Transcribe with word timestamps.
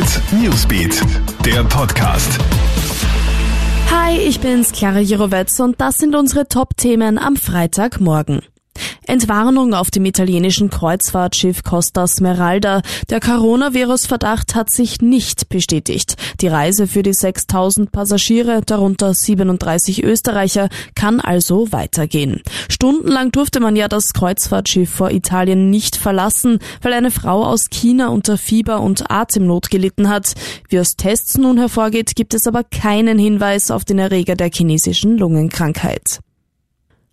Hit 0.00 0.22
Newsbeat, 0.32 1.02
der 1.44 1.62
Podcast. 1.64 2.38
Hi, 3.90 4.16
ich 4.16 4.40
bin's, 4.40 4.72
Clara 4.72 5.00
Jirovetz 5.00 5.60
und 5.60 5.78
das 5.78 5.98
sind 5.98 6.14
unsere 6.14 6.48
Top-Themen 6.48 7.18
am 7.18 7.36
Freitagmorgen. 7.36 8.40
Entwarnung 9.10 9.74
auf 9.74 9.90
dem 9.90 10.04
italienischen 10.04 10.70
Kreuzfahrtschiff 10.70 11.64
Costa 11.64 12.06
Smeralda. 12.06 12.80
Der 13.10 13.18
Coronavirus-Verdacht 13.18 14.54
hat 14.54 14.70
sich 14.70 15.00
nicht 15.00 15.48
bestätigt. 15.48 16.14
Die 16.40 16.46
Reise 16.46 16.86
für 16.86 17.02
die 17.02 17.12
6000 17.12 17.90
Passagiere, 17.90 18.60
darunter 18.64 19.12
37 19.12 20.04
Österreicher, 20.04 20.68
kann 20.94 21.18
also 21.18 21.72
weitergehen. 21.72 22.40
Stundenlang 22.68 23.32
durfte 23.32 23.58
man 23.58 23.74
ja 23.74 23.88
das 23.88 24.12
Kreuzfahrtschiff 24.12 24.90
vor 24.90 25.10
Italien 25.10 25.70
nicht 25.70 25.96
verlassen, 25.96 26.60
weil 26.80 26.92
eine 26.92 27.10
Frau 27.10 27.44
aus 27.44 27.68
China 27.68 28.10
unter 28.10 28.38
Fieber 28.38 28.80
und 28.80 29.10
Atemnot 29.10 29.70
gelitten 29.70 30.08
hat. 30.08 30.34
Wie 30.68 30.78
aus 30.78 30.94
Tests 30.94 31.36
nun 31.36 31.58
hervorgeht, 31.58 32.14
gibt 32.14 32.32
es 32.32 32.46
aber 32.46 32.62
keinen 32.62 33.18
Hinweis 33.18 33.72
auf 33.72 33.84
den 33.84 33.98
Erreger 33.98 34.36
der 34.36 34.50
chinesischen 34.52 35.18
Lungenkrankheit. 35.18 36.20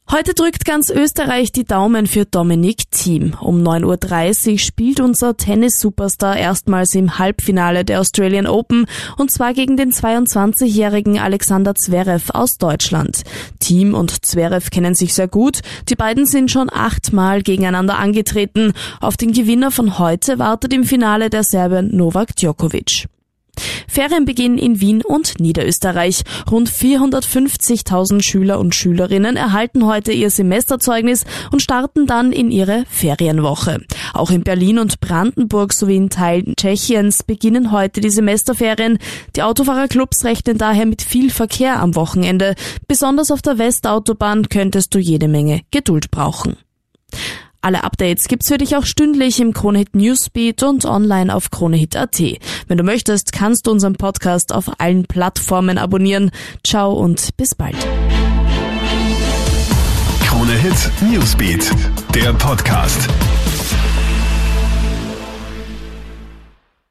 Heute 0.10 0.34
drückt 0.34 0.64
ganz 0.64 0.90
Österreich 0.90 1.52
die 1.52 1.66
Daumen 1.66 2.08
für 2.08 2.24
Dominik 2.24 2.90
Thiem. 2.92 3.36
Um 3.42 3.62
9.30 3.62 4.52
Uhr 4.54 4.58
spielt 4.58 5.00
unser 5.02 5.36
Tennis-Superstar 5.36 6.38
erstmals 6.38 6.96
im 6.96 7.20
Halbfinale 7.20 7.84
der 7.84 8.00
Australian 8.00 8.48
Open 8.48 8.86
und 9.18 9.32
zwar 9.32 9.54
gegen 9.54 9.76
den 9.76 9.92
22-jährigen 9.92 11.20
Alexander 11.20 11.76
Zverev 11.76 12.32
aus 12.34 12.58
Deutschland. 12.58 13.24
Thiem 13.60 13.94
und 13.94 14.26
Zverev 14.26 14.70
kennen 14.70 14.96
sich 14.96 15.14
sehr 15.14 15.28
gut. 15.28 15.60
Die 15.90 15.96
beiden 15.96 16.26
sind 16.26 16.52
schon 16.52 16.70
achtmal 16.72 17.42
gegeneinander 17.42 18.00
angetreten. 18.00 18.72
Auf 19.02 19.18
den 19.18 19.34
Gewinner 19.34 19.72
von 19.72 20.00
heute 20.00 20.40
wartet 20.40 20.72
im 20.72 20.86
Finale 20.86 21.30
der 21.30 21.44
Serbe 21.44 21.84
Novak 21.84 22.34
Djokovic. 22.38 23.08
Ferienbeginn 23.98 24.60
in 24.60 24.80
Wien 24.80 25.02
und 25.02 25.40
Niederösterreich. 25.40 26.22
Rund 26.52 26.70
450.000 26.70 28.22
Schüler 28.22 28.60
und 28.60 28.76
Schülerinnen 28.76 29.38
erhalten 29.38 29.88
heute 29.88 30.12
ihr 30.12 30.30
Semesterzeugnis 30.30 31.26
und 31.52 31.64
starten 31.64 32.06
dann 32.06 32.32
in 32.32 32.52
ihre 32.52 32.84
Ferienwoche. 32.92 33.82
Auch 34.14 34.30
in 34.30 34.44
Berlin 34.44 34.78
und 34.78 35.00
Brandenburg 35.00 35.74
sowie 35.74 35.96
in 35.96 36.12
Teilen 36.12 36.54
Tschechiens 36.56 37.24
beginnen 37.24 37.72
heute 37.72 38.00
die 38.00 38.12
Semesterferien. 38.12 39.00
Die 39.36 39.42
Autofahrerclubs 39.42 40.24
rechnen 40.26 40.60
daher 40.60 40.86
mit 40.86 41.02
viel 41.02 41.32
Verkehr 41.32 41.80
am 41.80 41.96
Wochenende. 41.96 42.54
Besonders 42.88 43.32
auf 43.32 43.42
der 43.42 43.58
Westautobahn 43.58 44.48
könntest 44.50 44.94
du 44.94 45.00
jede 45.00 45.28
Menge 45.28 45.62
Geduld 45.72 46.12
brauchen. 46.12 46.56
Alle 47.62 47.84
Updates 47.84 48.28
gibt's 48.28 48.48
für 48.48 48.58
dich 48.58 48.76
auch 48.76 48.86
stündlich 48.86 49.40
im 49.40 49.54
Kronehit 49.54 49.96
Newsbeat 49.96 50.64
und 50.64 50.86
online 50.86 51.34
auf 51.34 51.50
kronehit.at. 51.50 52.20
Wenn 52.68 52.78
du 52.78 52.84
möchtest, 52.84 53.32
kannst 53.32 53.68
du 53.68 53.72
unseren 53.72 53.96
Podcast 53.96 54.54
auf 54.54 54.80
allen 54.80 55.06
Plattformen 55.06 55.78
abonnieren. 55.78 56.32
Ciao 56.66 56.94
und 56.94 57.36
bis 57.38 57.56
bald. 57.56 57.76
Kronehit 60.24 60.92
Newsbeat, 61.02 61.72
der 62.14 62.34
Podcast. 62.34 63.10